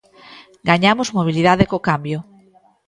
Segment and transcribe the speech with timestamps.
[0.69, 2.19] Gañamos mobilidade co cambio.